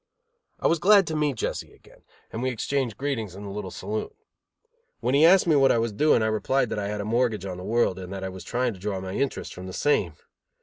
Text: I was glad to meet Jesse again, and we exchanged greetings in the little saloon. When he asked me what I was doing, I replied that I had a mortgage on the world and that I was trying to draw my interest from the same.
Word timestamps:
I 0.59 0.65
was 0.65 0.79
glad 0.79 1.05
to 1.05 1.15
meet 1.15 1.35
Jesse 1.35 1.73
again, 1.73 2.01
and 2.31 2.41
we 2.41 2.49
exchanged 2.49 2.97
greetings 2.97 3.35
in 3.35 3.43
the 3.43 3.51
little 3.51 3.69
saloon. 3.69 4.09
When 4.99 5.13
he 5.13 5.23
asked 5.27 5.45
me 5.45 5.55
what 5.55 5.71
I 5.71 5.77
was 5.77 5.93
doing, 5.93 6.23
I 6.23 6.25
replied 6.25 6.69
that 6.71 6.79
I 6.79 6.87
had 6.87 7.01
a 7.01 7.05
mortgage 7.05 7.45
on 7.45 7.57
the 7.57 7.63
world 7.63 7.99
and 7.99 8.11
that 8.11 8.23
I 8.23 8.29
was 8.29 8.43
trying 8.43 8.73
to 8.73 8.79
draw 8.79 8.99
my 8.99 9.13
interest 9.13 9.53
from 9.53 9.67
the 9.67 9.73
same. 9.73 10.15